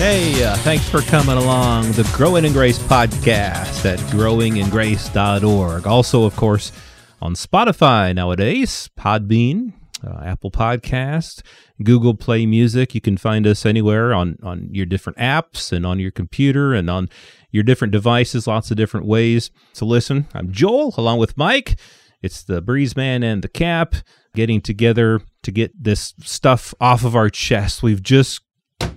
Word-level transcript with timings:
Hey, 0.00 0.42
uh, 0.42 0.56
thanks 0.56 0.88
for 0.88 1.02
coming 1.02 1.36
along 1.36 1.92
the 1.92 2.10
Growing 2.14 2.46
in 2.46 2.54
Grace 2.54 2.78
podcast 2.78 3.84
at 3.84 3.98
growingingrace.org. 3.98 5.86
Also, 5.86 6.24
of 6.24 6.34
course, 6.36 6.72
on 7.20 7.34
Spotify 7.34 8.14
nowadays, 8.14 8.88
Podbean, 8.98 9.74
uh, 10.02 10.22
Apple 10.24 10.50
Podcast, 10.50 11.42
Google 11.82 12.14
Play 12.14 12.46
Music. 12.46 12.94
You 12.94 13.02
can 13.02 13.18
find 13.18 13.46
us 13.46 13.66
anywhere 13.66 14.14
on, 14.14 14.38
on 14.42 14.70
your 14.72 14.86
different 14.86 15.18
apps 15.18 15.70
and 15.70 15.84
on 15.84 16.00
your 16.00 16.12
computer 16.12 16.72
and 16.72 16.88
on 16.88 17.10
your 17.50 17.62
different 17.62 17.92
devices, 17.92 18.46
lots 18.46 18.70
of 18.70 18.78
different 18.78 19.04
ways 19.04 19.50
to 19.74 19.84
listen. 19.84 20.26
I'm 20.32 20.50
Joel, 20.50 20.94
along 20.96 21.18
with 21.18 21.36
Mike. 21.36 21.78
It's 22.22 22.42
the 22.42 22.62
Breeze 22.62 22.96
Man 22.96 23.22
and 23.22 23.42
the 23.42 23.48
Cap 23.48 23.96
getting 24.34 24.62
together 24.62 25.20
to 25.42 25.52
get 25.52 25.72
this 25.78 26.14
stuff 26.20 26.72
off 26.80 27.04
of 27.04 27.14
our 27.14 27.28
chest. 27.28 27.82
We've 27.82 28.02
just 28.02 28.40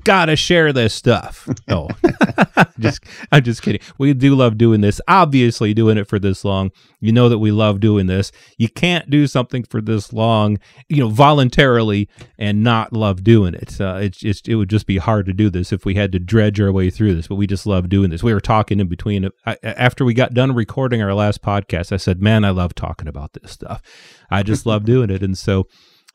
gotta 0.04 0.36
share 0.36 0.74
this 0.74 0.94
stuff. 0.94 1.50
Oh, 1.70 1.88
just 2.80 3.04
I'm 3.32 3.42
just 3.42 3.62
kidding. 3.62 3.82
We 3.98 4.14
do 4.14 4.36
love 4.36 4.58
doing 4.58 4.82
this. 4.82 5.00
Obviously, 5.08 5.74
doing 5.74 5.98
it 5.98 6.08
for 6.08 6.20
this 6.20 6.46
long, 6.46 6.72
you 7.00 7.12
know 7.12 7.30
that 7.30 7.40
we 7.40 7.52
love 7.52 7.80
doing 7.80 8.06
this. 8.06 8.32
You 8.58 8.70
can't 8.70 9.10
do 9.10 9.26
something 9.28 9.64
for 9.64 9.82
this 9.82 10.14
long, 10.14 10.60
you 10.90 10.98
know, 10.98 11.10
voluntarily 11.10 12.10
and 12.38 12.64
not 12.64 12.94
love 12.94 13.24
doing 13.24 13.56
it. 13.56 13.80
Uh, 13.80 14.00
it's 14.02 14.20
just 14.20 14.48
it 14.48 14.56
would 14.56 14.70
just 14.70 14.86
be 14.86 14.98
hard 14.98 15.26
to 15.28 15.34
do 15.34 15.50
this 15.50 15.72
if 15.72 15.86
we 15.86 15.96
had 15.96 16.12
to 16.12 16.20
dredge 16.20 16.60
our 16.60 16.72
way 16.72 16.90
through 16.90 17.16
this. 17.16 17.28
But 17.28 17.36
we 17.36 17.48
just 17.48 17.66
love 17.66 17.90
doing 17.90 18.10
this. 18.10 18.22
We 18.22 18.34
were 18.34 18.42
talking 18.42 18.80
in 18.80 18.88
between. 18.88 19.30
I, 19.46 19.58
after 19.64 20.06
we 20.06 20.14
got 20.14 20.34
done 20.34 20.54
recording 20.54 21.02
our 21.02 21.14
last 21.14 21.42
podcast, 21.42 21.92
I 21.92 21.98
said, 21.98 22.22
"Man, 22.22 22.44
I 22.46 22.50
love 22.52 22.76
talking 22.76 23.08
about 23.08 23.34
this 23.34 23.52
stuff. 23.52 23.82
I 24.30 24.44
just 24.44 24.66
love 24.66 24.86
doing 24.86 25.10
it." 25.10 25.24
And 25.24 25.38
so 25.38 25.68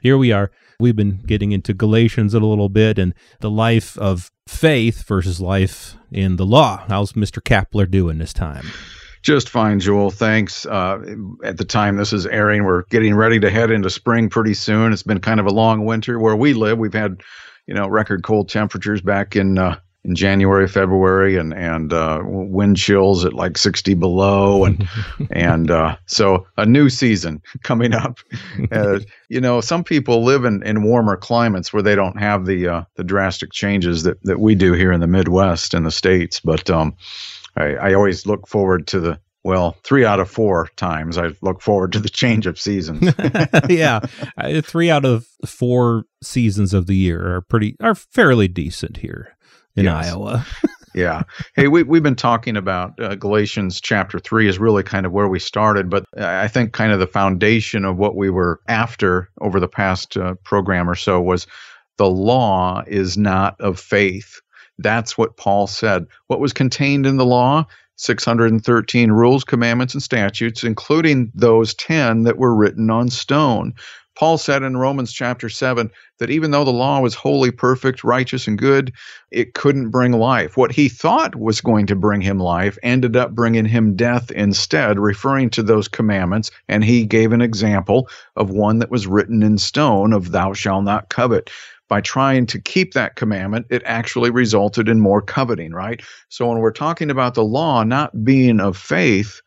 here 0.02 0.18
we 0.18 0.30
are. 0.30 0.52
We've 0.80 0.94
been 0.94 1.22
getting 1.26 1.50
into 1.50 1.74
Galatians 1.74 2.34
a 2.34 2.38
little 2.38 2.68
bit 2.68 3.00
and 3.00 3.12
the 3.40 3.50
life 3.50 3.98
of 3.98 4.30
faith 4.46 5.02
versus 5.08 5.40
life 5.40 5.96
in 6.12 6.36
the 6.36 6.46
law. 6.46 6.84
How's 6.86 7.14
Mr. 7.14 7.42
Kapler 7.42 7.90
doing 7.90 8.18
this 8.18 8.32
time? 8.32 8.64
Just 9.20 9.48
fine, 9.48 9.80
Joel. 9.80 10.12
Thanks. 10.12 10.66
Uh, 10.66 11.00
at 11.42 11.56
the 11.56 11.64
time 11.64 11.96
this 11.96 12.12
is 12.12 12.26
airing, 12.26 12.62
we're 12.62 12.84
getting 12.90 13.16
ready 13.16 13.40
to 13.40 13.50
head 13.50 13.72
into 13.72 13.90
spring 13.90 14.30
pretty 14.30 14.54
soon. 14.54 14.92
It's 14.92 15.02
been 15.02 15.18
kind 15.18 15.40
of 15.40 15.46
a 15.46 15.52
long 15.52 15.84
winter 15.84 16.20
where 16.20 16.36
we 16.36 16.54
live. 16.54 16.78
We've 16.78 16.94
had, 16.94 17.22
you 17.66 17.74
know, 17.74 17.88
record 17.88 18.22
cold 18.22 18.48
temperatures 18.48 19.00
back 19.00 19.34
in 19.34 19.58
uh, 19.58 19.80
in 20.04 20.14
January, 20.14 20.68
February, 20.68 21.36
and 21.36 21.52
and 21.52 21.92
uh, 21.92 22.20
wind 22.24 22.76
chills 22.76 23.24
at 23.24 23.32
like 23.32 23.58
60 23.58 23.94
below, 23.94 24.64
and 24.64 24.88
and 25.30 25.70
uh, 25.70 25.96
so 26.06 26.46
a 26.56 26.64
new 26.64 26.88
season 26.88 27.42
coming 27.62 27.94
up. 27.94 28.18
Uh, 28.72 28.98
you 29.28 29.40
know, 29.40 29.60
some 29.60 29.82
people 29.82 30.24
live 30.24 30.44
in, 30.44 30.62
in 30.62 30.82
warmer 30.82 31.16
climates 31.16 31.72
where 31.72 31.82
they 31.82 31.94
don't 31.94 32.18
have 32.18 32.44
the 32.44 32.68
uh, 32.68 32.82
the 32.96 33.04
drastic 33.04 33.52
changes 33.52 34.02
that, 34.02 34.22
that 34.24 34.40
we 34.40 34.54
do 34.54 34.72
here 34.72 34.92
in 34.92 35.00
the 35.00 35.06
Midwest 35.06 35.74
in 35.74 35.84
the 35.84 35.90
states. 35.90 36.40
But 36.40 36.68
um, 36.68 36.94
I, 37.56 37.74
I 37.74 37.94
always 37.94 38.26
look 38.26 38.46
forward 38.46 38.86
to 38.88 39.00
the 39.00 39.20
well, 39.44 39.76
three 39.84 40.04
out 40.04 40.20
of 40.20 40.28
four 40.28 40.68
times 40.76 41.16
I 41.16 41.30
look 41.40 41.62
forward 41.62 41.92
to 41.92 42.00
the 42.00 42.08
change 42.08 42.46
of 42.46 42.60
seasons. 42.60 43.14
yeah, 43.68 44.00
uh, 44.36 44.60
three 44.60 44.90
out 44.90 45.04
of 45.04 45.26
four 45.46 46.04
seasons 46.22 46.74
of 46.74 46.86
the 46.86 46.96
year 46.96 47.36
are 47.36 47.40
pretty 47.40 47.76
are 47.80 47.94
fairly 47.94 48.48
decent 48.48 48.98
here 48.98 49.36
in 49.78 49.84
yes. 49.84 50.08
Iowa. 50.08 50.44
yeah. 50.94 51.22
Hey, 51.54 51.68
we, 51.68 51.84
we've 51.84 52.02
been 52.02 52.16
talking 52.16 52.56
about 52.56 52.98
uh, 53.00 53.14
Galatians 53.14 53.80
chapter 53.80 54.18
3 54.18 54.48
is 54.48 54.58
really 54.58 54.82
kind 54.82 55.06
of 55.06 55.12
where 55.12 55.28
we 55.28 55.38
started, 55.38 55.88
but 55.88 56.04
I 56.18 56.48
think 56.48 56.72
kind 56.72 56.92
of 56.92 56.98
the 56.98 57.06
foundation 57.06 57.84
of 57.84 57.96
what 57.96 58.16
we 58.16 58.28
were 58.30 58.60
after 58.68 59.30
over 59.40 59.60
the 59.60 59.68
past 59.68 60.16
uh, 60.16 60.34
program 60.44 60.90
or 60.90 60.96
so 60.96 61.20
was 61.20 61.46
the 61.96 62.10
law 62.10 62.82
is 62.86 63.16
not 63.16 63.60
of 63.60 63.78
faith. 63.78 64.40
That's 64.78 65.16
what 65.16 65.36
Paul 65.36 65.66
said. 65.66 66.06
What 66.26 66.40
was 66.40 66.52
contained 66.52 67.06
in 67.06 67.16
the 67.16 67.26
law? 67.26 67.66
613 67.98 69.10
rules, 69.10 69.44
commandments, 69.44 69.94
and 69.94 70.02
statutes, 70.02 70.64
including 70.64 71.30
those 71.34 71.74
10 71.74 72.22
that 72.22 72.38
were 72.38 72.54
written 72.54 72.90
on 72.90 73.10
stone. 73.10 73.74
Paul 74.18 74.36
said 74.36 74.64
in 74.64 74.76
Romans 74.76 75.12
chapter 75.12 75.48
7 75.48 75.92
that 76.18 76.30
even 76.30 76.50
though 76.50 76.64
the 76.64 76.72
law 76.72 77.00
was 77.00 77.14
wholly 77.14 77.52
perfect, 77.52 78.02
righteous, 78.02 78.48
and 78.48 78.58
good, 78.58 78.92
it 79.30 79.54
couldn't 79.54 79.90
bring 79.90 80.10
life. 80.10 80.56
What 80.56 80.72
he 80.72 80.88
thought 80.88 81.36
was 81.36 81.60
going 81.60 81.86
to 81.86 81.94
bring 81.94 82.20
him 82.20 82.40
life 82.40 82.76
ended 82.82 83.14
up 83.14 83.32
bringing 83.32 83.64
him 83.64 83.94
death 83.94 84.32
instead, 84.32 84.98
referring 84.98 85.50
to 85.50 85.62
those 85.62 85.86
commandments. 85.86 86.50
And 86.68 86.82
he 86.82 87.06
gave 87.06 87.32
an 87.32 87.42
example 87.42 88.08
of 88.34 88.50
one 88.50 88.80
that 88.80 88.90
was 88.90 89.06
written 89.06 89.44
in 89.44 89.56
stone 89.56 90.12
of 90.12 90.32
thou 90.32 90.52
shalt 90.52 90.82
not 90.82 91.10
covet 91.10 91.50
by 91.88 92.00
trying 92.00 92.46
to 92.46 92.60
keep 92.60 92.94
that 92.94 93.16
commandment, 93.16 93.66
it 93.70 93.82
actually 93.84 94.30
resulted 94.30 94.88
in 94.88 95.00
more 95.00 95.22
coveting, 95.22 95.72
right? 95.72 96.02
So 96.28 96.48
when 96.48 96.58
we're 96.58 96.70
talking 96.70 97.10
about 97.10 97.34
the 97.34 97.44
law 97.44 97.82
not 97.82 98.24
being 98.24 98.60
of 98.60 98.76
faith, 98.76 99.40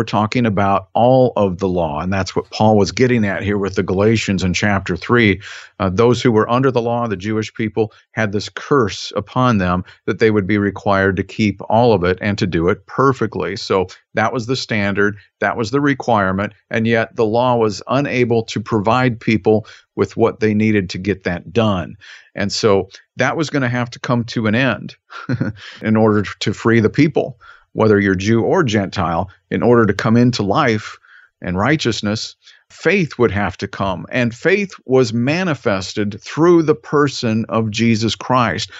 we're 0.00 0.04
talking 0.04 0.46
about 0.46 0.88
all 0.94 1.34
of 1.36 1.58
the 1.58 1.68
law. 1.68 2.00
And 2.00 2.10
that's 2.10 2.34
what 2.34 2.48
Paul 2.48 2.78
was 2.78 2.90
getting 2.90 3.22
at 3.26 3.42
here 3.42 3.58
with 3.58 3.74
the 3.74 3.82
Galatians 3.82 4.42
in 4.42 4.54
chapter 4.54 4.96
3. 4.96 5.38
Uh, 5.78 5.90
those 5.90 6.22
who 6.22 6.32
were 6.32 6.48
under 6.48 6.70
the 6.70 6.80
law, 6.80 7.06
the 7.06 7.18
Jewish 7.18 7.52
people, 7.52 7.92
had 8.12 8.32
this 8.32 8.48
curse 8.48 9.12
upon 9.14 9.58
them 9.58 9.84
that 10.06 10.18
they 10.18 10.30
would 10.30 10.46
be 10.46 10.56
required 10.56 11.16
to 11.16 11.22
keep 11.22 11.60
all 11.68 11.92
of 11.92 12.02
it 12.02 12.16
and 12.22 12.38
to 12.38 12.46
do 12.46 12.70
it 12.70 12.86
perfectly. 12.86 13.56
So 13.56 13.88
that 14.14 14.32
was 14.32 14.46
the 14.46 14.56
standard, 14.56 15.18
that 15.40 15.58
was 15.58 15.70
the 15.70 15.82
requirement. 15.82 16.54
And 16.70 16.86
yet 16.86 17.14
the 17.14 17.26
law 17.26 17.56
was 17.56 17.82
unable 17.86 18.42
to 18.44 18.58
provide 18.58 19.20
people 19.20 19.66
with 19.96 20.16
what 20.16 20.40
they 20.40 20.54
needed 20.54 20.88
to 20.88 20.98
get 20.98 21.24
that 21.24 21.52
done. 21.52 21.94
And 22.34 22.50
so 22.50 22.88
that 23.16 23.36
was 23.36 23.50
going 23.50 23.64
to 23.64 23.68
have 23.68 23.90
to 23.90 23.98
come 23.98 24.24
to 24.24 24.46
an 24.46 24.54
end 24.54 24.96
in 25.82 25.94
order 25.94 26.22
to 26.22 26.54
free 26.54 26.80
the 26.80 26.88
people 26.88 27.38
whether 27.72 28.00
you're 28.00 28.14
Jew 28.14 28.42
or 28.42 28.62
Gentile, 28.62 29.30
in 29.50 29.62
order 29.62 29.86
to 29.86 29.94
come 29.94 30.16
into 30.16 30.42
life 30.42 30.98
and 31.40 31.56
righteousness, 31.56 32.36
faith 32.70 33.18
would 33.18 33.30
have 33.30 33.56
to 33.58 33.68
come. 33.68 34.06
And 34.10 34.34
faith 34.34 34.74
was 34.84 35.12
manifested 35.12 36.20
through 36.20 36.62
the 36.62 36.74
person 36.74 37.44
of 37.48 37.70
Jesus 37.70 38.14
Christ. 38.14 38.70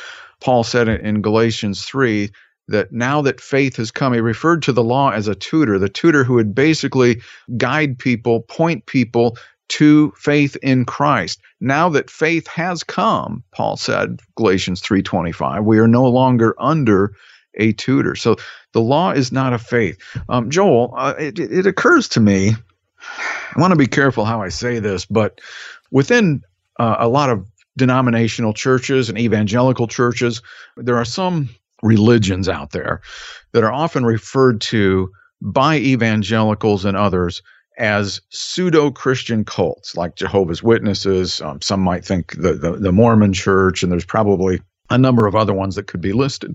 Paul 0.41 0.65
said 0.65 0.89
in 0.89 1.23
Galatians 1.23 1.85
3 1.85 2.31
that 2.69 2.93
now 2.93 3.23
that 3.23 3.41
faith 3.41 3.77
has 3.77 3.91
come, 3.91 4.13
he 4.13 4.21
referred 4.21 4.63
to 4.63 4.73
the 4.73 4.85
law 4.85 5.11
as 5.11 5.29
a 5.29 5.35
tutor, 5.35 5.79
the 5.79 5.89
tutor 5.89 6.25
who 6.25 6.35
would 6.35 6.55
basically 6.55 7.21
guide 7.57 7.99
people, 7.99 8.43
point 8.43 8.87
people 8.87 9.37
to 9.69 10.13
faith 10.17 10.57
in 10.63 10.85
Christ. 10.85 11.41
Now 11.61 11.89
that 11.91 12.11
faith 12.11 12.47
has 12.49 12.83
come, 12.83 13.45
Paul 13.53 13.77
said, 13.77 14.21
Galatians 14.37 14.83
3:25, 14.83 15.65
we 15.65 15.79
are 15.79 15.89
no 15.89 16.05
longer 16.07 16.55
under 16.59 17.13
a 17.55 17.73
tutor. 17.73 18.15
So 18.15 18.37
the 18.73 18.81
law 18.81 19.11
is 19.13 19.33
not 19.33 19.53
a 19.53 19.59
faith. 19.59 19.99
Um, 20.29 20.51
Joel, 20.51 20.95
uh, 20.97 21.15
it, 21.19 21.39
it 21.39 21.67
occurs 21.67 22.09
to 22.11 22.21
me, 22.21 22.55
I 23.57 23.61
want 23.61 23.73
to 23.73 23.79
be 23.79 23.87
careful 23.87 24.25
how 24.25 24.43
I 24.43 24.49
say 24.49 24.79
this, 24.79 25.07
but 25.07 25.41
within 25.91 26.43
uh, 26.79 26.97
a 26.99 27.09
lot 27.09 27.31
of 27.31 27.47
denominational 27.77 28.53
churches 28.53 29.09
and 29.09 29.19
evangelical 29.19 29.89
churches, 29.89 30.43
there 30.77 30.97
are 30.97 31.05
some 31.05 31.49
religions 31.83 32.49
out 32.49 32.71
there 32.71 33.01
that 33.53 33.65
are 33.65 33.73
often 33.73 34.05
referred 34.05 34.61
to 34.61 35.11
by 35.41 35.79
evangelicals 35.79 36.85
and 36.85 36.97
others 36.97 37.43
as 37.79 38.21
pseudo 38.29 38.91
Christian 38.91 39.45
cults, 39.45 39.97
like 39.97 40.15
Jehovah's 40.15 40.63
Witnesses. 40.63 41.41
Um, 41.41 41.63
some 41.63 41.81
might 41.81 42.05
think 42.05 42.33
the, 42.33 42.53
the, 42.53 42.73
the 42.73 42.93
Mormon 42.93 43.33
Church, 43.33 43.83
and 43.83 43.91
there's 43.91 44.05
probably 44.05 44.61
a 44.91 44.99
number 44.99 45.27
of 45.27 45.35
other 45.35 45.55
ones 45.55 45.77
that 45.77 45.87
could 45.87 46.01
be 46.01 46.13
listed. 46.13 46.55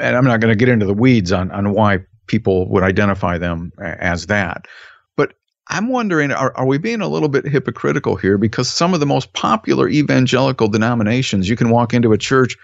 And 0.00 0.16
I'm 0.16 0.24
not 0.24 0.40
going 0.40 0.52
to 0.52 0.56
get 0.56 0.68
into 0.68 0.86
the 0.86 0.94
weeds 0.94 1.32
on, 1.32 1.50
on 1.50 1.72
why 1.72 2.00
people 2.26 2.68
would 2.68 2.82
identify 2.82 3.38
them 3.38 3.72
as 3.78 4.26
that. 4.26 4.66
But 5.16 5.34
I'm 5.68 5.88
wondering 5.88 6.30
are, 6.30 6.54
are 6.56 6.66
we 6.66 6.78
being 6.78 7.00
a 7.00 7.08
little 7.08 7.28
bit 7.28 7.46
hypocritical 7.46 8.16
here? 8.16 8.38
Because 8.38 8.70
some 8.70 8.94
of 8.94 9.00
the 9.00 9.06
most 9.06 9.32
popular 9.32 9.88
evangelical 9.88 10.68
denominations, 10.68 11.48
you 11.48 11.56
can 11.56 11.70
walk 11.70 11.94
into 11.94 12.12
a 12.12 12.18
church 12.18 12.56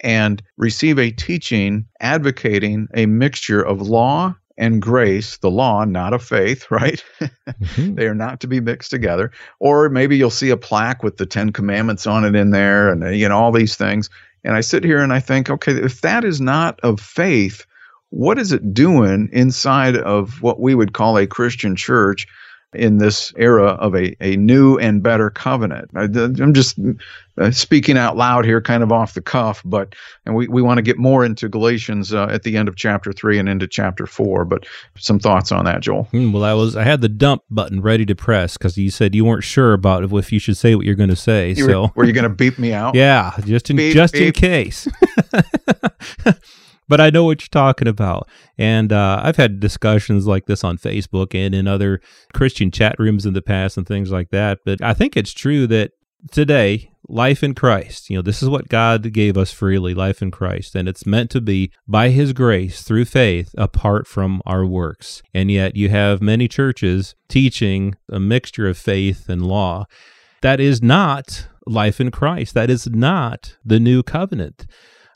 and 0.00 0.42
receive 0.56 0.98
a 0.98 1.10
teaching 1.10 1.84
advocating 2.00 2.88
a 2.94 3.06
mixture 3.06 3.62
of 3.62 3.82
law 3.82 4.34
and 4.58 4.82
grace, 4.82 5.38
the 5.38 5.50
law, 5.50 5.84
not 5.84 6.12
of 6.12 6.22
faith, 6.22 6.66
right? 6.70 7.02
Mm-hmm. 7.20 7.94
they 7.94 8.06
are 8.06 8.14
not 8.14 8.40
to 8.40 8.46
be 8.46 8.60
mixed 8.60 8.90
together. 8.90 9.30
Or 9.60 9.88
maybe 9.88 10.16
you'll 10.16 10.30
see 10.30 10.50
a 10.50 10.56
plaque 10.56 11.02
with 11.02 11.16
the 11.16 11.26
Ten 11.26 11.52
Commandments 11.52 12.06
on 12.06 12.24
it 12.24 12.34
in 12.34 12.50
there 12.50 12.90
and 12.90 13.16
you 13.16 13.28
know 13.28 13.38
all 13.38 13.52
these 13.52 13.76
things. 13.76 14.10
And 14.44 14.54
I 14.54 14.60
sit 14.60 14.84
here 14.84 14.98
and 14.98 15.12
I 15.12 15.20
think, 15.20 15.50
okay, 15.50 15.72
if 15.72 16.00
that 16.02 16.24
is 16.24 16.40
not 16.40 16.78
of 16.80 17.00
faith, 17.00 17.66
what 18.10 18.38
is 18.38 18.52
it 18.52 18.72
doing 18.72 19.28
inside 19.32 19.96
of 19.96 20.42
what 20.42 20.60
we 20.60 20.74
would 20.74 20.92
call 20.92 21.18
a 21.18 21.26
Christian 21.26 21.76
church 21.76 22.26
in 22.74 22.98
this 22.98 23.32
era 23.36 23.68
of 23.72 23.94
a, 23.94 24.14
a 24.22 24.36
new 24.36 24.76
and 24.78 25.02
better 25.02 25.30
covenant. 25.30 25.90
I, 25.94 26.02
am 26.04 26.52
just 26.52 26.78
uh, 27.38 27.50
speaking 27.50 27.96
out 27.96 28.16
loud 28.16 28.44
here, 28.44 28.60
kind 28.60 28.82
of 28.82 28.92
off 28.92 29.14
the 29.14 29.22
cuff, 29.22 29.62
but 29.64 29.94
and 30.26 30.34
we, 30.34 30.48
we 30.48 30.60
want 30.60 30.76
to 30.76 30.82
get 30.82 30.98
more 30.98 31.24
into 31.24 31.48
Galatians 31.48 32.12
uh, 32.12 32.26
at 32.30 32.42
the 32.42 32.58
end 32.58 32.68
of 32.68 32.76
chapter 32.76 33.12
three 33.12 33.38
and 33.38 33.48
into 33.48 33.66
chapter 33.66 34.06
four. 34.06 34.44
But 34.44 34.66
some 34.98 35.18
thoughts 35.18 35.50
on 35.50 35.64
that, 35.64 35.80
Joel? 35.80 36.08
Mm, 36.12 36.32
well, 36.32 36.44
I 36.44 36.52
was 36.52 36.76
I 36.76 36.84
had 36.84 37.00
the 37.00 37.08
dump 37.08 37.42
button 37.50 37.80
ready 37.80 38.04
to 38.04 38.14
press 38.14 38.58
because 38.58 38.76
you 38.76 38.90
said 38.90 39.14
you 39.14 39.24
weren't 39.24 39.44
sure 39.44 39.72
about 39.72 40.04
if 40.04 40.32
you 40.32 40.38
should 40.38 40.56
say 40.56 40.74
what 40.74 40.84
you're 40.84 40.94
going 40.94 41.10
to 41.10 41.16
say. 41.16 41.50
You 41.50 41.66
so 41.66 41.82
were, 41.82 41.90
were 41.96 42.04
you 42.04 42.12
going 42.12 42.24
to 42.24 42.28
beep 42.28 42.58
me 42.58 42.74
out? 42.74 42.94
yeah, 42.94 43.32
just 43.44 43.70
in 43.70 43.76
Beep, 43.76 43.94
just 43.94 44.14
in 44.14 44.32
case. 44.32 44.86
but 46.88 47.00
I 47.00 47.10
know 47.10 47.24
what 47.24 47.42
you're 47.42 47.48
talking 47.50 47.88
about. 47.88 48.28
And 48.56 48.92
uh, 48.92 49.20
I've 49.22 49.36
had 49.36 49.60
discussions 49.60 50.26
like 50.26 50.46
this 50.46 50.64
on 50.64 50.78
Facebook 50.78 51.34
and 51.34 51.54
in 51.54 51.68
other 51.68 52.00
Christian 52.34 52.70
chat 52.70 52.96
rooms 52.98 53.26
in 53.26 53.34
the 53.34 53.42
past 53.42 53.76
and 53.76 53.86
things 53.86 54.10
like 54.10 54.30
that. 54.30 54.60
But 54.64 54.82
I 54.82 54.94
think 54.94 55.16
it's 55.16 55.32
true 55.32 55.66
that 55.68 55.92
today, 56.32 56.90
life 57.08 57.42
in 57.42 57.54
Christ, 57.54 58.10
you 58.10 58.16
know, 58.16 58.22
this 58.22 58.42
is 58.42 58.48
what 58.48 58.68
God 58.68 59.12
gave 59.12 59.36
us 59.36 59.52
freely, 59.52 59.94
life 59.94 60.20
in 60.22 60.30
Christ. 60.30 60.74
And 60.74 60.88
it's 60.88 61.06
meant 61.06 61.30
to 61.30 61.40
be 61.40 61.70
by 61.86 62.10
His 62.10 62.32
grace 62.32 62.82
through 62.82 63.04
faith 63.04 63.54
apart 63.56 64.06
from 64.06 64.42
our 64.46 64.66
works. 64.66 65.22
And 65.32 65.50
yet 65.50 65.76
you 65.76 65.88
have 65.90 66.20
many 66.20 66.48
churches 66.48 67.14
teaching 67.28 67.94
a 68.10 68.20
mixture 68.20 68.68
of 68.68 68.78
faith 68.78 69.28
and 69.28 69.46
law. 69.46 69.86
That 70.42 70.60
is 70.60 70.82
not 70.82 71.48
life 71.66 72.00
in 72.00 72.10
Christ. 72.10 72.54
That 72.54 72.70
is 72.70 72.86
not 72.86 73.56
the 73.64 73.80
new 73.80 74.02
covenant. 74.02 74.66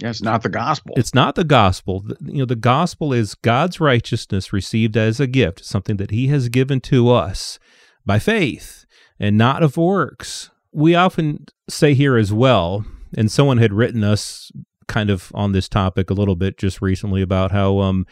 Yeah, 0.02 0.10
it's 0.10 0.20
not 0.20 0.42
the 0.42 0.48
gospel. 0.48 0.94
It's 0.96 1.14
not 1.14 1.36
the 1.36 1.44
gospel. 1.44 2.04
You 2.20 2.38
know, 2.38 2.44
the 2.44 2.56
gospel 2.56 3.12
is 3.12 3.36
God's 3.36 3.78
righteousness 3.78 4.52
received 4.52 4.96
as 4.96 5.20
a 5.20 5.28
gift, 5.28 5.64
something 5.64 5.96
that 5.98 6.10
He 6.10 6.26
has 6.26 6.48
given 6.48 6.80
to 6.80 7.08
us 7.08 7.60
by 8.04 8.18
faith 8.18 8.84
and 9.20 9.38
not 9.38 9.62
of 9.62 9.76
works. 9.76 10.50
We 10.72 10.96
often 10.96 11.46
say 11.70 11.94
here 11.94 12.16
as 12.16 12.32
well, 12.32 12.84
and 13.16 13.30
someone 13.30 13.58
had 13.58 13.72
written 13.72 14.02
us 14.02 14.50
kind 14.88 15.08
of 15.08 15.30
on 15.34 15.52
this 15.52 15.68
topic 15.68 16.10
a 16.10 16.14
little 16.14 16.34
bit 16.34 16.58
just 16.58 16.82
recently 16.82 17.22
about 17.22 17.52
how 17.52 17.78
um 17.78 18.04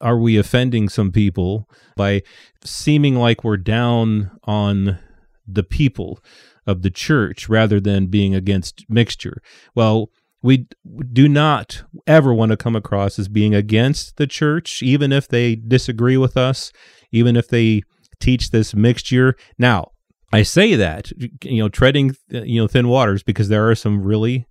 are 0.00 0.18
we 0.18 0.36
offending 0.36 0.88
some 0.88 1.10
people 1.10 1.68
by 1.96 2.22
seeming 2.62 3.16
like 3.16 3.42
we're 3.42 3.56
down 3.56 4.30
on 4.44 4.96
the 5.44 5.64
people 5.64 6.20
of 6.68 6.82
the 6.82 6.90
church 6.90 7.48
rather 7.48 7.80
than 7.80 8.06
being 8.06 8.32
against 8.32 8.88
mixture. 8.88 9.42
Well, 9.74 10.10
we 10.42 10.66
do 11.12 11.28
not 11.28 11.84
ever 12.06 12.34
want 12.34 12.50
to 12.50 12.56
come 12.56 12.74
across 12.74 13.18
as 13.18 13.28
being 13.28 13.54
against 13.54 14.16
the 14.16 14.26
church, 14.26 14.82
even 14.82 15.12
if 15.12 15.28
they 15.28 15.54
disagree 15.54 16.16
with 16.16 16.36
us, 16.36 16.72
even 17.12 17.36
if 17.36 17.48
they 17.48 17.82
teach 18.20 18.50
this 18.50 18.74
mixture. 18.74 19.36
Now, 19.58 19.92
I 20.32 20.42
say 20.42 20.74
that, 20.74 21.12
you 21.44 21.62
know, 21.62 21.68
treading, 21.68 22.16
uh, 22.32 22.42
you 22.42 22.60
know, 22.60 22.66
thin 22.66 22.88
waters 22.88 23.22
because 23.22 23.48
there 23.48 23.68
are 23.68 23.74
some 23.74 24.02
really 24.02 24.46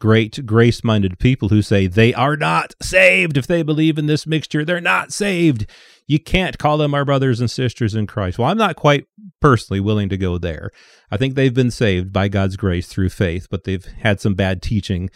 great 0.00 0.46
grace 0.46 0.84
minded 0.84 1.18
people 1.18 1.48
who 1.48 1.62
say 1.62 1.86
they 1.86 2.14
are 2.14 2.36
not 2.36 2.74
saved 2.80 3.36
if 3.36 3.46
they 3.46 3.62
believe 3.62 3.98
in 3.98 4.06
this 4.06 4.26
mixture. 4.26 4.64
They're 4.64 4.80
not 4.80 5.12
saved. 5.12 5.66
You 6.06 6.18
can't 6.18 6.58
call 6.58 6.78
them 6.78 6.94
our 6.94 7.04
brothers 7.04 7.40
and 7.40 7.50
sisters 7.50 7.94
in 7.94 8.06
Christ. 8.06 8.38
Well, 8.38 8.48
I'm 8.48 8.58
not 8.58 8.76
quite 8.76 9.06
personally 9.40 9.80
willing 9.80 10.08
to 10.08 10.16
go 10.16 10.38
there. 10.38 10.70
I 11.10 11.16
think 11.16 11.34
they've 11.34 11.52
been 11.52 11.70
saved 11.70 12.12
by 12.12 12.28
God's 12.28 12.56
grace 12.56 12.86
through 12.86 13.10
faith, 13.10 13.48
but 13.50 13.64
they've 13.64 13.84
had 13.84 14.20
some 14.20 14.34
bad 14.34 14.62
teaching 14.62 15.10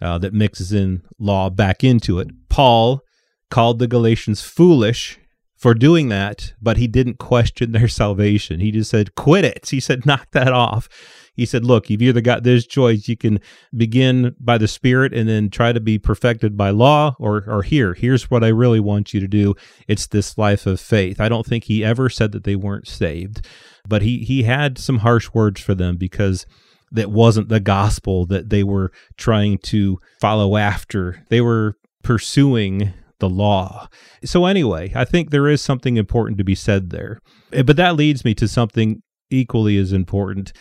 uh, 0.00 0.18
that 0.18 0.32
mixes 0.32 0.72
in 0.72 1.02
law 1.18 1.50
back 1.50 1.84
into 1.84 2.18
it. 2.18 2.28
Paul 2.48 3.02
called 3.50 3.78
the 3.78 3.86
Galatians 3.88 4.42
foolish 4.42 5.18
for 5.56 5.74
doing 5.74 6.08
that, 6.08 6.54
but 6.62 6.78
he 6.78 6.86
didn't 6.86 7.18
question 7.18 7.72
their 7.72 7.88
salvation. 8.02 8.60
He 8.60 8.70
just 8.70 8.90
said, 8.90 9.14
quit 9.14 9.44
it. 9.44 9.68
He 9.68 9.80
said, 9.80 10.06
knock 10.06 10.28
that 10.32 10.52
off. 10.52 10.88
He 11.34 11.46
said, 11.46 11.64
look, 11.64 11.88
you've 11.88 12.02
either 12.02 12.20
got 12.20 12.42
this 12.42 12.66
choice. 12.66 13.08
You 13.08 13.16
can 13.16 13.40
begin 13.74 14.34
by 14.38 14.58
the 14.58 14.68
Spirit 14.68 15.12
and 15.14 15.28
then 15.28 15.50
try 15.50 15.72
to 15.72 15.80
be 15.80 15.98
perfected 15.98 16.56
by 16.56 16.70
law, 16.70 17.16
or, 17.18 17.44
or 17.46 17.62
here, 17.62 17.94
here's 17.94 18.30
what 18.30 18.44
I 18.44 18.48
really 18.48 18.80
want 18.80 19.14
you 19.14 19.20
to 19.20 19.28
do. 19.28 19.54
It's 19.88 20.06
this 20.06 20.36
life 20.36 20.66
of 20.66 20.80
faith. 20.80 21.20
I 21.20 21.28
don't 21.28 21.46
think 21.46 21.64
he 21.64 21.84
ever 21.84 22.08
said 22.08 22.32
that 22.32 22.44
they 22.44 22.56
weren't 22.56 22.88
saved, 22.88 23.46
but 23.88 24.02
he, 24.02 24.18
he 24.18 24.42
had 24.42 24.78
some 24.78 24.98
harsh 24.98 25.30
words 25.32 25.60
for 25.60 25.74
them 25.74 25.96
because 25.96 26.46
that 26.92 27.10
wasn't 27.10 27.48
the 27.48 27.60
gospel 27.60 28.26
that 28.26 28.50
they 28.50 28.64
were 28.64 28.90
trying 29.16 29.58
to 29.58 29.98
follow 30.20 30.56
after. 30.56 31.24
They 31.28 31.40
were 31.40 31.76
pursuing 32.02 32.92
the 33.20 33.28
law. 33.28 33.88
So, 34.24 34.46
anyway, 34.46 34.92
I 34.94 35.04
think 35.04 35.30
there 35.30 35.46
is 35.46 35.62
something 35.62 35.96
important 35.96 36.38
to 36.38 36.44
be 36.44 36.54
said 36.54 36.90
there. 36.90 37.20
Eh, 37.52 37.62
But 37.62 37.76
that 37.76 37.96
leads 37.96 38.24
me 38.24 38.34
to 38.34 38.48
something 38.48 39.02
equally 39.30 39.76
as 39.78 39.92
important. 39.92 40.52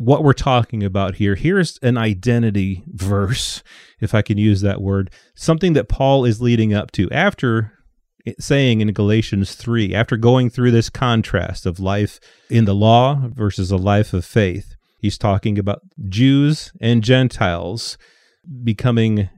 What 0.00 0.24
we're 0.24 0.32
talking 0.32 0.82
about 0.82 1.16
here, 1.16 1.34
here's 1.34 1.78
an 1.82 1.98
identity 1.98 2.84
verse, 2.86 3.62
if 4.00 4.14
I 4.14 4.22
can 4.22 4.38
use 4.38 4.62
that 4.62 4.80
word, 4.80 5.10
something 5.34 5.74
that 5.74 5.90
Paul 5.90 6.24
is 6.24 6.40
leading 6.40 6.72
up 6.72 6.90
to 6.92 7.10
after 7.10 7.74
saying 8.38 8.80
in 8.80 8.94
Galatians 8.94 9.54
3, 9.56 9.94
after 9.94 10.16
going 10.16 10.48
through 10.48 10.70
this 10.70 10.88
contrast 10.88 11.66
of 11.66 11.78
life 11.78 12.18
in 12.48 12.64
the 12.64 12.74
law 12.74 13.28
versus 13.28 13.70
a 13.70 13.76
life 13.76 14.14
of 14.14 14.24
faith. 14.24 14.74
He's 14.96 15.18
talking 15.18 15.58
about 15.58 15.82
Jews 16.08 16.72
and 16.80 17.04
Gentiles 17.04 17.98
becoming 18.64 19.28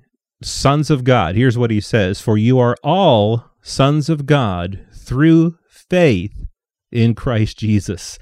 sons 0.43 0.91
of 0.91 1.03
God. 1.03 1.35
Here's 1.35 1.59
what 1.59 1.73
he 1.73 1.81
says 1.81 2.21
For 2.21 2.39
you 2.39 2.61
are 2.61 2.77
all 2.85 3.51
sons 3.63 4.09
of 4.09 4.27
God 4.27 4.87
through 4.95 5.59
faith 5.69 6.47
in 6.93 7.17
Christ 7.17 7.59
Jesus. 7.59 8.17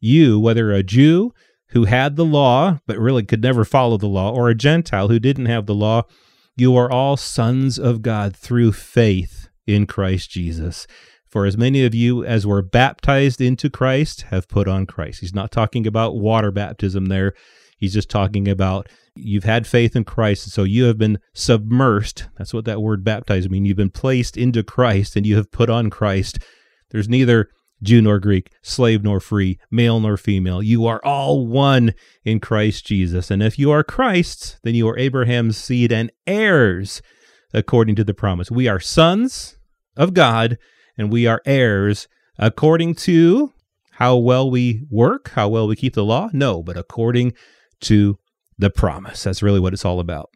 You, 0.00 0.40
whether 0.40 0.72
a 0.72 0.82
Jew 0.82 1.32
who 1.70 1.84
had 1.84 2.16
the 2.16 2.24
law 2.24 2.80
but 2.86 2.98
really 2.98 3.24
could 3.24 3.42
never 3.42 3.64
follow 3.64 3.96
the 3.96 4.06
law, 4.06 4.30
or 4.32 4.48
a 4.48 4.54
Gentile 4.54 5.08
who 5.08 5.18
didn't 5.18 5.46
have 5.46 5.66
the 5.66 5.74
law, 5.74 6.02
you 6.56 6.76
are 6.76 6.90
all 6.90 7.16
sons 7.16 7.78
of 7.78 8.02
God 8.02 8.34
through 8.34 8.72
faith 8.72 9.48
in 9.66 9.86
Christ 9.86 10.30
Jesus. 10.30 10.86
For 11.28 11.44
as 11.44 11.56
many 11.56 11.84
of 11.84 11.94
you 11.94 12.24
as 12.24 12.46
were 12.46 12.62
baptized 12.62 13.40
into 13.40 13.68
Christ 13.68 14.22
have 14.30 14.48
put 14.48 14.68
on 14.68 14.86
Christ. 14.86 15.20
He's 15.20 15.34
not 15.34 15.50
talking 15.50 15.86
about 15.86 16.16
water 16.16 16.50
baptism 16.50 17.06
there. 17.06 17.34
He's 17.76 17.92
just 17.92 18.08
talking 18.08 18.48
about 18.48 18.88
you've 19.14 19.44
had 19.44 19.66
faith 19.66 19.94
in 19.94 20.04
Christ, 20.04 20.46
and 20.46 20.52
so 20.52 20.62
you 20.62 20.84
have 20.84 20.96
been 20.96 21.18
submersed. 21.34 22.28
That's 22.38 22.54
what 22.54 22.64
that 22.64 22.80
word 22.80 23.04
baptized 23.04 23.50
means. 23.50 23.68
You've 23.68 23.76
been 23.76 23.90
placed 23.90 24.38
into 24.38 24.62
Christ 24.62 25.14
and 25.14 25.26
you 25.26 25.36
have 25.36 25.50
put 25.50 25.68
on 25.68 25.90
Christ. 25.90 26.38
There's 26.90 27.08
neither 27.08 27.50
Jew 27.82 28.00
nor 28.00 28.18
Greek, 28.18 28.50
slave 28.62 29.02
nor 29.02 29.20
free, 29.20 29.58
male 29.70 30.00
nor 30.00 30.16
female. 30.16 30.62
You 30.62 30.86
are 30.86 31.00
all 31.04 31.46
one 31.46 31.94
in 32.24 32.40
Christ 32.40 32.86
Jesus. 32.86 33.30
And 33.30 33.42
if 33.42 33.58
you 33.58 33.70
are 33.70 33.84
Christ's, 33.84 34.58
then 34.62 34.74
you 34.74 34.88
are 34.88 34.98
Abraham's 34.98 35.56
seed 35.56 35.92
and 35.92 36.10
heirs 36.26 37.02
according 37.52 37.96
to 37.96 38.04
the 38.04 38.14
promise. 38.14 38.50
We 38.50 38.68
are 38.68 38.80
sons 38.80 39.58
of 39.96 40.14
God 40.14 40.58
and 40.96 41.12
we 41.12 41.26
are 41.26 41.42
heirs 41.44 42.08
according 42.38 42.94
to 42.94 43.52
how 43.92 44.16
well 44.16 44.50
we 44.50 44.82
work, 44.90 45.30
how 45.30 45.48
well 45.48 45.66
we 45.66 45.76
keep 45.76 45.94
the 45.94 46.04
law? 46.04 46.28
No, 46.32 46.62
but 46.62 46.76
according 46.76 47.32
to 47.82 48.18
the 48.58 48.70
promise. 48.70 49.22
That's 49.22 49.42
really 49.42 49.60
what 49.60 49.72
it's 49.72 49.84
all 49.84 50.00
about. 50.00 50.30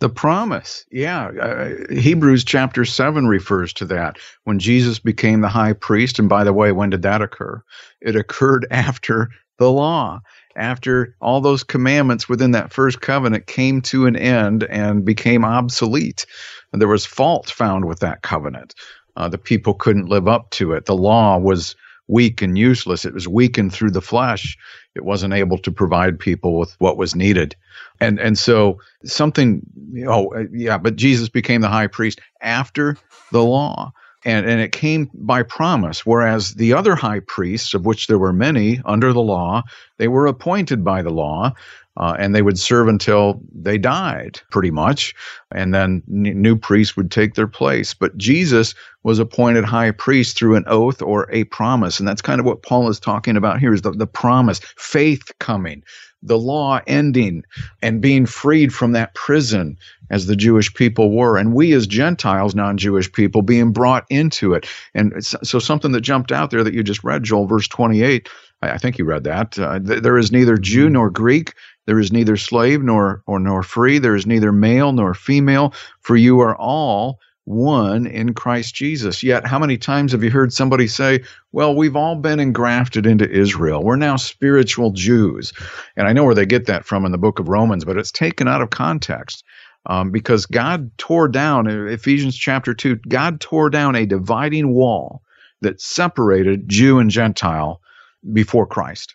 The 0.00 0.08
promise, 0.08 0.84
yeah. 0.90 1.28
Uh, 1.28 1.92
Hebrews 1.92 2.44
chapter 2.44 2.84
7 2.84 3.26
refers 3.26 3.72
to 3.74 3.84
that. 3.86 4.18
When 4.42 4.58
Jesus 4.58 4.98
became 4.98 5.40
the 5.40 5.48
high 5.48 5.72
priest, 5.72 6.18
and 6.18 6.28
by 6.28 6.44
the 6.44 6.52
way, 6.52 6.72
when 6.72 6.90
did 6.90 7.02
that 7.02 7.22
occur? 7.22 7.62
It 8.00 8.16
occurred 8.16 8.66
after 8.70 9.30
the 9.58 9.70
law, 9.70 10.20
after 10.56 11.14
all 11.20 11.40
those 11.40 11.62
commandments 11.62 12.28
within 12.28 12.50
that 12.50 12.72
first 12.72 13.00
covenant 13.00 13.46
came 13.46 13.80
to 13.82 14.06
an 14.06 14.16
end 14.16 14.64
and 14.64 15.04
became 15.04 15.44
obsolete. 15.44 16.26
And 16.72 16.82
there 16.82 16.88
was 16.88 17.06
fault 17.06 17.48
found 17.48 17.84
with 17.84 18.00
that 18.00 18.22
covenant. 18.22 18.74
Uh, 19.16 19.28
the 19.28 19.38
people 19.38 19.74
couldn't 19.74 20.08
live 20.08 20.26
up 20.26 20.50
to 20.50 20.72
it. 20.72 20.86
The 20.86 20.96
law 20.96 21.38
was 21.38 21.76
weak 22.08 22.42
and 22.42 22.58
useless. 22.58 23.04
It 23.04 23.14
was 23.14 23.28
weakened 23.28 23.72
through 23.72 23.90
the 23.90 24.02
flesh. 24.02 24.56
It 24.94 25.04
wasn't 25.04 25.34
able 25.34 25.58
to 25.58 25.72
provide 25.72 26.18
people 26.18 26.58
with 26.58 26.74
what 26.78 26.96
was 26.96 27.14
needed. 27.14 27.56
And 28.00 28.18
and 28.18 28.38
so 28.38 28.78
something 29.04 29.62
oh 30.06 30.34
uh, 30.34 30.44
yeah, 30.52 30.78
but 30.78 30.96
Jesus 30.96 31.28
became 31.28 31.60
the 31.60 31.68
high 31.68 31.86
priest 31.86 32.20
after 32.40 32.96
the 33.32 33.42
law. 33.42 33.92
And 34.24 34.46
and 34.46 34.60
it 34.60 34.72
came 34.72 35.10
by 35.14 35.42
promise 35.42 36.06
whereas 36.06 36.54
the 36.54 36.72
other 36.72 36.94
high 36.94 37.20
priests 37.20 37.74
of 37.74 37.84
which 37.84 38.06
there 38.06 38.18
were 38.18 38.32
many 38.32 38.80
under 38.84 39.12
the 39.12 39.22
law, 39.22 39.62
they 39.98 40.08
were 40.08 40.26
appointed 40.26 40.84
by 40.84 41.02
the 41.02 41.10
law. 41.10 41.52
Uh, 41.96 42.16
and 42.18 42.34
they 42.34 42.42
would 42.42 42.58
serve 42.58 42.88
until 42.88 43.40
they 43.54 43.78
died, 43.78 44.40
pretty 44.50 44.70
much. 44.70 45.14
And 45.54 45.74
then 45.74 46.02
n- 46.10 46.42
new 46.42 46.56
priests 46.56 46.96
would 46.96 47.10
take 47.10 47.34
their 47.34 47.46
place. 47.46 47.94
But 47.94 48.16
Jesus 48.18 48.74
was 49.04 49.18
appointed 49.18 49.64
high 49.64 49.92
priest 49.92 50.36
through 50.36 50.56
an 50.56 50.64
oath 50.66 51.02
or 51.02 51.28
a 51.30 51.44
promise. 51.44 52.00
And 52.00 52.08
that's 52.08 52.22
kind 52.22 52.40
of 52.40 52.46
what 52.46 52.62
Paul 52.62 52.88
is 52.88 52.98
talking 52.98 53.36
about 53.36 53.60
here 53.60 53.72
is 53.72 53.82
the, 53.82 53.92
the 53.92 54.06
promise, 54.08 54.60
faith 54.76 55.30
coming, 55.38 55.84
the 56.22 56.38
law 56.38 56.80
ending, 56.86 57.44
and 57.82 58.00
being 58.00 58.26
freed 58.26 58.74
from 58.74 58.92
that 58.92 59.14
prison 59.14 59.76
as 60.10 60.26
the 60.26 60.36
Jewish 60.36 60.72
people 60.74 61.12
were. 61.16 61.36
And 61.36 61.54
we 61.54 61.72
as 61.74 61.86
Gentiles, 61.86 62.54
non 62.54 62.76
Jewish 62.78 63.12
people, 63.12 63.42
being 63.42 63.72
brought 63.72 64.06
into 64.10 64.54
it. 64.54 64.66
And 64.94 65.24
so 65.24 65.58
something 65.58 65.92
that 65.92 66.00
jumped 66.00 66.32
out 66.32 66.50
there 66.50 66.64
that 66.64 66.74
you 66.74 66.82
just 66.82 67.04
read, 67.04 67.24
Joel, 67.24 67.46
verse 67.46 67.68
28. 67.68 68.28
I 68.70 68.78
think 68.78 68.98
you 68.98 69.04
read 69.04 69.24
that. 69.24 69.58
Uh, 69.58 69.78
th- 69.78 70.02
there 70.02 70.18
is 70.18 70.32
neither 70.32 70.56
Jew 70.56 70.90
nor 70.90 71.10
Greek. 71.10 71.54
There 71.86 71.98
is 71.98 72.12
neither 72.12 72.36
slave 72.36 72.82
nor 72.82 73.22
or 73.26 73.38
nor 73.38 73.62
free. 73.62 73.98
There 73.98 74.16
is 74.16 74.26
neither 74.26 74.52
male 74.52 74.92
nor 74.92 75.14
female. 75.14 75.74
For 76.00 76.16
you 76.16 76.40
are 76.40 76.56
all 76.56 77.18
one 77.44 78.06
in 78.06 78.32
Christ 78.32 78.74
Jesus. 78.74 79.22
Yet, 79.22 79.46
how 79.46 79.58
many 79.58 79.76
times 79.76 80.12
have 80.12 80.24
you 80.24 80.30
heard 80.30 80.52
somebody 80.52 80.86
say, 80.86 81.22
Well, 81.52 81.74
we've 81.74 81.96
all 81.96 82.16
been 82.16 82.40
engrafted 82.40 83.06
into 83.06 83.30
Israel. 83.30 83.82
We're 83.82 83.96
now 83.96 84.16
spiritual 84.16 84.92
Jews. 84.92 85.52
And 85.96 86.08
I 86.08 86.12
know 86.12 86.24
where 86.24 86.34
they 86.34 86.46
get 86.46 86.66
that 86.66 86.84
from 86.84 87.04
in 87.04 87.12
the 87.12 87.18
book 87.18 87.38
of 87.38 87.48
Romans, 87.48 87.84
but 87.84 87.98
it's 87.98 88.12
taken 88.12 88.48
out 88.48 88.62
of 88.62 88.70
context. 88.70 89.44
Um, 89.86 90.10
because 90.10 90.46
God 90.46 90.90
tore 90.96 91.28
down, 91.28 91.66
Ephesians 91.66 92.36
chapter 92.36 92.72
2, 92.72 92.96
God 93.08 93.40
tore 93.40 93.68
down 93.68 93.94
a 93.94 94.06
dividing 94.06 94.72
wall 94.72 95.20
that 95.60 95.80
separated 95.80 96.68
Jew 96.68 96.98
and 96.98 97.10
Gentile 97.10 97.82
before 98.32 98.66
Christ 98.66 99.14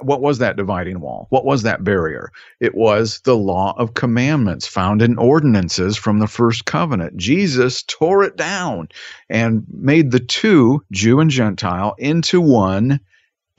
what 0.00 0.20
was 0.20 0.38
that 0.38 0.56
dividing 0.56 1.00
wall? 1.00 1.26
What 1.30 1.44
was 1.44 1.62
that 1.62 1.84
barrier? 1.84 2.30
It 2.60 2.74
was 2.74 3.20
the 3.20 3.36
law 3.36 3.74
of 3.76 3.94
commandments 3.94 4.66
found 4.66 5.02
in 5.02 5.18
ordinances 5.18 5.96
from 5.96 6.18
the 6.18 6.26
first 6.26 6.64
covenant. 6.64 7.16
Jesus 7.16 7.82
tore 7.82 8.24
it 8.24 8.36
down 8.36 8.88
and 9.28 9.64
made 9.72 10.10
the 10.10 10.20
two, 10.20 10.84
Jew 10.92 11.20
and 11.20 11.30
Gentile, 11.30 11.94
into 11.98 12.40
one 12.40 13.00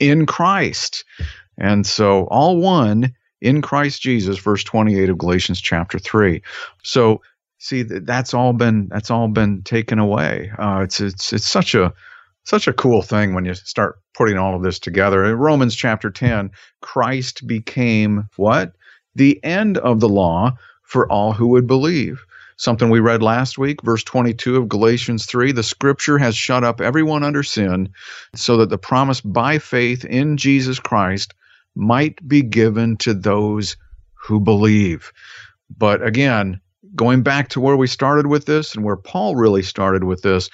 in 0.00 0.26
Christ. 0.26 1.04
And 1.56 1.86
so, 1.86 2.24
all 2.24 2.56
one 2.58 3.14
in 3.40 3.62
Christ 3.62 4.02
Jesus, 4.02 4.38
verse 4.38 4.64
28 4.64 5.10
of 5.10 5.18
Galatians 5.18 5.60
chapter 5.60 5.98
3. 5.98 6.42
So, 6.82 7.22
see, 7.58 7.82
that's 7.82 8.34
all 8.34 8.52
been 8.52 8.88
that's 8.88 9.10
all 9.10 9.28
been 9.28 9.62
taken 9.62 9.98
away. 9.98 10.50
Uh, 10.58 10.80
it's 10.82 11.00
it's 11.00 11.32
it's 11.32 11.46
such 11.46 11.74
a 11.74 11.92
such 12.44 12.68
a 12.68 12.72
cool 12.72 13.02
thing 13.02 13.34
when 13.34 13.44
you 13.44 13.54
start 13.54 13.98
putting 14.14 14.38
all 14.38 14.54
of 14.54 14.62
this 14.62 14.78
together. 14.78 15.24
In 15.24 15.36
Romans 15.36 15.74
chapter 15.74 16.10
10, 16.10 16.50
Christ 16.80 17.46
became 17.46 18.28
what? 18.36 18.74
The 19.14 19.42
end 19.44 19.78
of 19.78 20.00
the 20.00 20.08
law 20.08 20.56
for 20.82 21.10
all 21.10 21.32
who 21.32 21.48
would 21.48 21.66
believe. 21.66 22.24
Something 22.56 22.88
we 22.88 23.00
read 23.00 23.22
last 23.22 23.58
week, 23.58 23.82
verse 23.82 24.04
22 24.04 24.56
of 24.56 24.68
Galatians 24.68 25.26
3 25.26 25.50
the 25.52 25.62
scripture 25.62 26.18
has 26.18 26.36
shut 26.36 26.62
up 26.62 26.80
everyone 26.80 27.24
under 27.24 27.42
sin, 27.42 27.88
so 28.34 28.56
that 28.58 28.70
the 28.70 28.78
promise 28.78 29.20
by 29.20 29.58
faith 29.58 30.04
in 30.04 30.36
Jesus 30.36 30.78
Christ 30.78 31.34
might 31.74 32.26
be 32.28 32.42
given 32.42 32.96
to 32.98 33.12
those 33.12 33.76
who 34.14 34.38
believe. 34.38 35.12
But 35.76 36.06
again, 36.06 36.60
going 36.94 37.22
back 37.22 37.48
to 37.50 37.60
where 37.60 37.76
we 37.76 37.86
started 37.86 38.28
with 38.28 38.46
this 38.46 38.74
and 38.74 38.84
where 38.84 38.96
Paul 38.96 39.34
really 39.34 39.62
started 39.62 40.04
with 40.04 40.22
this, 40.22 40.48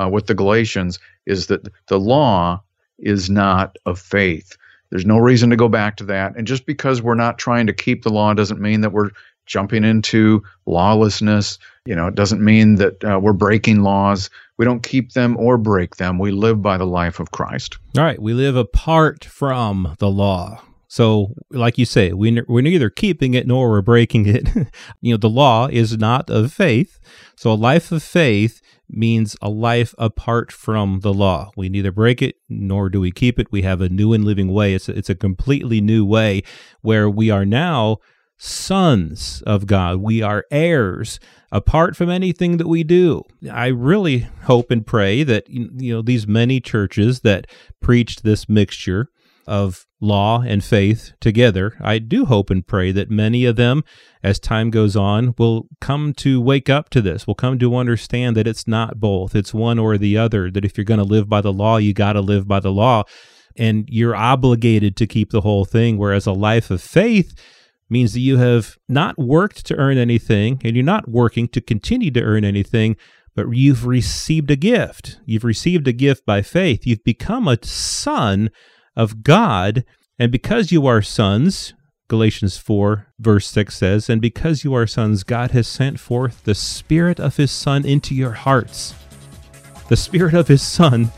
uh, 0.00 0.08
with 0.08 0.26
the 0.26 0.34
Galatians, 0.34 0.98
is 1.26 1.46
that 1.48 1.68
the 1.88 1.98
law 1.98 2.62
is 2.98 3.28
not 3.28 3.76
of 3.86 3.98
faith. 3.98 4.56
There's 4.90 5.06
no 5.06 5.18
reason 5.18 5.50
to 5.50 5.56
go 5.56 5.68
back 5.68 5.96
to 5.96 6.04
that. 6.04 6.36
And 6.36 6.46
just 6.46 6.66
because 6.66 7.02
we're 7.02 7.14
not 7.14 7.38
trying 7.38 7.66
to 7.66 7.72
keep 7.72 8.02
the 8.02 8.12
law 8.12 8.34
doesn't 8.34 8.60
mean 8.60 8.82
that 8.82 8.92
we're 8.92 9.10
jumping 9.46 9.84
into 9.84 10.42
lawlessness. 10.66 11.58
You 11.86 11.94
know, 11.94 12.06
it 12.06 12.14
doesn't 12.14 12.44
mean 12.44 12.76
that 12.76 13.04
uh, 13.04 13.18
we're 13.20 13.32
breaking 13.32 13.82
laws. 13.82 14.30
We 14.58 14.64
don't 14.64 14.82
keep 14.82 15.12
them 15.12 15.36
or 15.36 15.58
break 15.58 15.96
them. 15.96 16.18
We 16.18 16.30
live 16.30 16.62
by 16.62 16.76
the 16.76 16.86
life 16.86 17.20
of 17.20 17.30
Christ. 17.30 17.78
All 17.96 18.04
right. 18.04 18.20
We 18.20 18.32
live 18.32 18.56
apart 18.56 19.24
from 19.24 19.94
the 19.98 20.08
law. 20.08 20.62
So, 20.88 21.34
like 21.50 21.78
you 21.78 21.84
say, 21.84 22.12
we, 22.12 22.40
we're 22.42 22.60
neither 22.60 22.90
keeping 22.90 23.34
it 23.34 23.46
nor 23.46 23.70
we're 23.70 23.82
breaking 23.82 24.26
it. 24.26 24.48
you 25.00 25.12
know, 25.12 25.16
the 25.16 25.28
law 25.28 25.66
is 25.66 25.98
not 25.98 26.30
of 26.30 26.52
faith. 26.52 27.00
So, 27.36 27.50
a 27.50 27.54
life 27.54 27.90
of 27.90 28.02
faith 28.02 28.60
means 28.88 29.36
a 29.42 29.48
life 29.48 29.94
apart 29.98 30.52
from 30.52 31.00
the 31.00 31.12
law. 31.12 31.50
We 31.56 31.68
neither 31.68 31.90
break 31.90 32.22
it 32.22 32.36
nor 32.48 32.88
do 32.88 33.00
we 33.00 33.10
keep 33.10 33.38
it. 33.38 33.50
We 33.50 33.62
have 33.62 33.80
a 33.80 33.88
new 33.88 34.12
and 34.12 34.24
living 34.24 34.52
way. 34.52 34.74
It's 34.74 34.88
a, 34.88 34.96
it's 34.96 35.10
a 35.10 35.14
completely 35.14 35.80
new 35.80 36.04
way 36.04 36.42
where 36.82 37.10
we 37.10 37.30
are 37.30 37.44
now 37.44 37.98
sons 38.38 39.42
of 39.46 39.66
God. 39.66 39.98
We 39.98 40.22
are 40.22 40.44
heirs 40.50 41.18
apart 41.50 41.96
from 41.96 42.10
anything 42.10 42.58
that 42.58 42.68
we 42.68 42.84
do. 42.84 43.22
I 43.50 43.68
really 43.68 44.28
hope 44.42 44.70
and 44.70 44.86
pray 44.86 45.22
that 45.22 45.48
you 45.48 45.94
know 45.94 46.02
these 46.02 46.26
many 46.26 46.60
churches 46.60 47.20
that 47.20 47.46
preached 47.80 48.22
this 48.22 48.48
mixture 48.48 49.08
of 49.46 49.86
law 50.00 50.42
and 50.42 50.62
faith 50.62 51.12
together. 51.20 51.76
I 51.80 51.98
do 51.98 52.26
hope 52.26 52.50
and 52.50 52.66
pray 52.66 52.92
that 52.92 53.10
many 53.10 53.44
of 53.44 53.56
them, 53.56 53.82
as 54.22 54.38
time 54.38 54.70
goes 54.70 54.96
on, 54.96 55.34
will 55.38 55.68
come 55.80 56.12
to 56.14 56.40
wake 56.40 56.68
up 56.68 56.90
to 56.90 57.00
this, 57.00 57.26
will 57.26 57.34
come 57.34 57.58
to 57.58 57.76
understand 57.76 58.36
that 58.36 58.46
it's 58.46 58.66
not 58.66 59.00
both, 59.00 59.34
it's 59.34 59.54
one 59.54 59.78
or 59.78 59.96
the 59.96 60.16
other, 60.18 60.50
that 60.50 60.64
if 60.64 60.76
you're 60.76 60.84
going 60.84 60.98
to 60.98 61.04
live 61.04 61.28
by 61.28 61.40
the 61.40 61.52
law, 61.52 61.76
you 61.76 61.94
got 61.94 62.14
to 62.14 62.20
live 62.20 62.46
by 62.46 62.60
the 62.60 62.72
law, 62.72 63.04
and 63.56 63.88
you're 63.88 64.16
obligated 64.16 64.96
to 64.96 65.06
keep 65.06 65.30
the 65.30 65.40
whole 65.40 65.64
thing. 65.64 65.96
Whereas 65.96 66.26
a 66.26 66.32
life 66.32 66.70
of 66.70 66.82
faith, 66.82 67.34
means 67.88 68.12
that 68.14 68.20
you 68.20 68.38
have 68.38 68.76
not 68.88 69.18
worked 69.18 69.64
to 69.66 69.76
earn 69.76 69.98
anything 69.98 70.60
and 70.64 70.74
you're 70.74 70.84
not 70.84 71.08
working 71.08 71.48
to 71.48 71.60
continue 71.60 72.10
to 72.10 72.22
earn 72.22 72.44
anything, 72.44 72.96
but 73.34 73.48
you've 73.52 73.86
received 73.86 74.50
a 74.50 74.56
gift. 74.56 75.20
You've 75.24 75.44
received 75.44 75.86
a 75.86 75.92
gift 75.92 76.26
by 76.26 76.42
faith. 76.42 76.86
You've 76.86 77.04
become 77.04 77.46
a 77.46 77.58
son 77.62 78.50
of 78.96 79.22
God. 79.22 79.84
And 80.18 80.32
because 80.32 80.72
you 80.72 80.86
are 80.86 81.02
sons, 81.02 81.74
Galatians 82.08 82.56
4, 82.56 83.08
verse 83.18 83.48
6 83.48 83.74
says, 83.74 84.08
And 84.08 84.20
because 84.22 84.62
you 84.62 84.74
are 84.74 84.86
sons, 84.86 85.24
God 85.24 85.50
has 85.50 85.66
sent 85.66 85.98
forth 85.98 86.44
the 86.44 86.54
Spirit 86.54 87.18
of 87.18 87.36
His 87.36 87.50
Son 87.50 87.84
into 87.84 88.14
your 88.14 88.32
hearts. 88.32 88.94
The 89.88 89.96
Spirit 89.96 90.34
of 90.34 90.48
His 90.48 90.62
Son, 90.62 91.10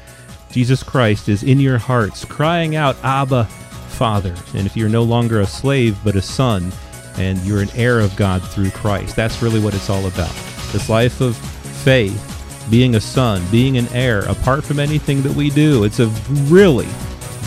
Jesus 0.50 0.82
Christ, 0.82 1.28
is 1.28 1.42
in 1.42 1.61
your 1.61 1.78
hearts, 1.78 2.25
crying 2.25 2.75
out, 2.75 2.97
Abba, 3.04 3.44
Father. 3.44 4.35
And 4.54 4.66
if 4.66 4.76
you're 4.76 4.88
no 4.88 5.02
longer 5.02 5.40
a 5.40 5.47
slave, 5.47 5.99
but 6.04 6.16
a 6.16 6.23
son, 6.23 6.73
and 7.16 7.38
you're 7.40 7.61
an 7.61 7.70
heir 7.75 8.00
of 8.00 8.14
God 8.16 8.42
through 8.42 8.70
Christ, 8.70 9.16
that's 9.16 9.42
really 9.42 9.61
what 9.61 9.75
it's 9.75 9.90
all 9.90 10.06
about. 10.06 10.35
This 10.73 10.88
life 10.88 11.20
of 11.20 11.37
faith, 11.37 12.25
being 12.70 12.94
a 12.94 13.00
son, 13.00 13.42
being 13.50 13.76
an 13.76 13.88
heir, 13.88 14.20
apart 14.20 14.64
from 14.64 14.78
anything 14.78 15.23
that 15.23 15.35
we 15.35 15.50
do, 15.50 15.85
it's 15.85 16.00
a 16.00 16.06
really 16.49 16.88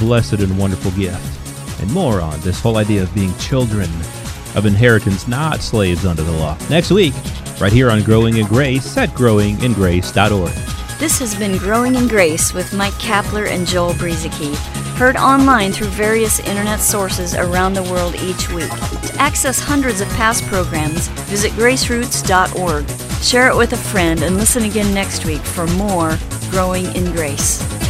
blessed 0.01 0.41
and 0.41 0.57
wonderful 0.57 0.91
gift. 0.91 1.79
And 1.79 1.91
more 1.93 2.19
on 2.21 2.39
this 2.41 2.59
whole 2.59 2.77
idea 2.77 3.03
of 3.03 3.13
being 3.13 3.35
children 3.37 3.89
of 4.55 4.65
inheritance, 4.65 5.27
not 5.27 5.61
slaves 5.61 6.05
under 6.05 6.23
the 6.23 6.31
law. 6.33 6.57
Next 6.69 6.91
week, 6.91 7.13
right 7.59 7.71
here 7.71 7.89
on 7.91 8.03
Growing 8.03 8.37
in 8.37 8.47
Grace 8.47 8.97
at 8.97 9.09
growingingrace.org. 9.09 10.51
This 10.99 11.19
has 11.19 11.35
been 11.35 11.57
Growing 11.57 11.95
in 11.95 12.07
Grace 12.07 12.53
with 12.53 12.73
Mike 12.73 12.93
Kapler 12.93 13.47
and 13.47 13.65
Joel 13.65 13.93
Brueseke, 13.93 14.55
heard 14.97 15.15
online 15.15 15.71
through 15.71 15.87
various 15.87 16.39
internet 16.39 16.79
sources 16.79 17.35
around 17.35 17.73
the 17.73 17.83
world 17.83 18.15
each 18.15 18.49
week. 18.51 18.69
To 18.69 19.15
access 19.17 19.59
hundreds 19.59 20.01
of 20.01 20.07
past 20.09 20.43
programs, 20.45 21.07
visit 21.29 21.51
graceroots.org. 21.53 22.87
Share 23.23 23.49
it 23.49 23.55
with 23.55 23.73
a 23.73 23.77
friend 23.77 24.23
and 24.23 24.37
listen 24.37 24.63
again 24.63 24.93
next 24.93 25.25
week 25.25 25.41
for 25.41 25.65
more 25.67 26.17
Growing 26.51 26.85
in 26.95 27.11
Grace. 27.13 27.80